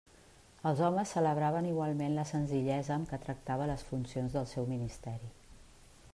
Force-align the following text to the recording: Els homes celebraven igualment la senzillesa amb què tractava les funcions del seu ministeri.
Els 0.69 0.79
homes 0.85 1.11
celebraven 1.15 1.67
igualment 1.73 2.15
la 2.21 2.25
senzillesa 2.31 2.95
amb 2.97 3.13
què 3.13 3.21
tractava 3.27 3.69
les 3.75 3.85
funcions 3.93 4.39
del 4.41 4.53
seu 4.55 4.69
ministeri. 4.75 5.33